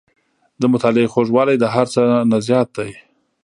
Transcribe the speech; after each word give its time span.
•د 0.61 0.63
مطالعې 0.73 1.11
خوږوالی 1.13 1.55
د 1.59 1.65
هر 1.73 1.85
څه 1.93 2.01
نه 2.31 2.37
زیات 2.47 2.67
دی. 2.77 2.91